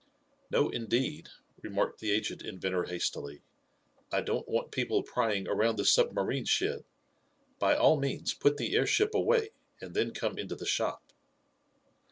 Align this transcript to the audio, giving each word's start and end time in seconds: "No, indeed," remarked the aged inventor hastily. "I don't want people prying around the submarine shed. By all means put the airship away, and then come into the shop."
"No, 0.49 0.69
indeed," 0.71 1.29
remarked 1.61 1.99
the 1.99 2.09
aged 2.11 2.41
inventor 2.43 2.85
hastily. 2.85 3.43
"I 4.11 4.21
don't 4.21 4.49
want 4.49 4.71
people 4.71 5.03
prying 5.03 5.47
around 5.47 5.75
the 5.75 5.85
submarine 5.85 6.45
shed. 6.45 6.85
By 7.59 7.75
all 7.75 7.99
means 7.99 8.33
put 8.33 8.57
the 8.57 8.75
airship 8.75 9.13
away, 9.13 9.51
and 9.79 9.93
then 9.93 10.11
come 10.11 10.39
into 10.39 10.55
the 10.55 10.65
shop." 10.65 11.13